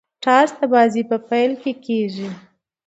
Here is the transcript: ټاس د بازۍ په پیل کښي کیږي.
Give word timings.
ټاس 0.23 0.49
د 0.57 0.59
بازۍ 0.71 1.03
په 1.09 1.17
پیل 1.29 1.51
کښي 1.61 1.73
کیږي. 1.85 2.29